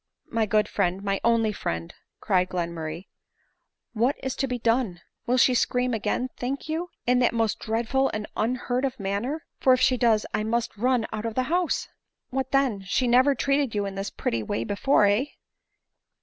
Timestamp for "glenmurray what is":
2.49-4.35